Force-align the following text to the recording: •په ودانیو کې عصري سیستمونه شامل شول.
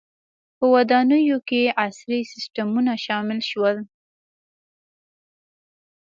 •په 0.57 0.65
ودانیو 0.75 1.37
کې 1.49 1.61
عصري 1.83 2.19
سیستمونه 2.31 2.91
شامل 3.05 3.39
شول. 3.49 3.77